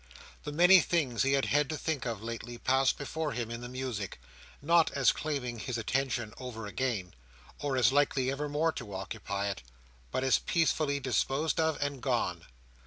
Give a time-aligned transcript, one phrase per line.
[0.45, 3.69] The many things he had had to think of lately, passed before him in the
[3.69, 4.19] music;
[4.59, 7.13] not as claiming his attention over again,
[7.59, 9.61] or as likely evermore to occupy it,
[10.09, 12.47] but as peacefully disposed of and gone.